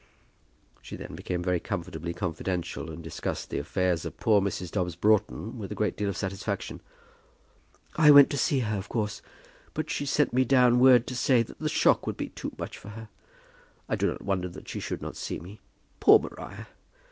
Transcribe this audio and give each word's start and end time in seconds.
She 0.81 0.95
then 0.95 1.13
became 1.13 1.43
very 1.43 1.59
comfortably 1.59 2.11
confidential, 2.11 2.89
and 2.89 3.03
discussed 3.03 3.51
the 3.51 3.59
affairs 3.59 4.03
of 4.03 4.17
poor 4.17 4.41
Mrs. 4.41 4.71
Dobbs 4.71 4.95
Broughton 4.95 5.59
with 5.59 5.71
a 5.71 5.75
great 5.75 5.95
deal 5.95 6.09
of 6.09 6.17
satisfaction. 6.17 6.81
"I 7.97 8.09
went 8.09 8.31
to 8.31 8.37
see 8.39 8.61
her, 8.61 8.79
of 8.79 8.89
course, 8.89 9.21
but 9.75 9.91
she 9.91 10.07
sent 10.07 10.33
me 10.33 10.43
down 10.43 10.79
word 10.79 11.05
to 11.05 11.15
say 11.15 11.43
that 11.43 11.59
the 11.59 11.69
shock 11.69 12.07
would 12.07 12.17
be 12.17 12.29
too 12.29 12.51
much 12.57 12.79
for 12.79 12.89
her. 12.89 13.09
I 13.87 13.95
do 13.95 14.07
not 14.07 14.23
wonder 14.23 14.47
that 14.49 14.67
she 14.67 14.79
should 14.79 15.03
not 15.03 15.15
see 15.17 15.37
me. 15.39 15.59
Poor 15.99 16.17
Maria! 16.17 16.65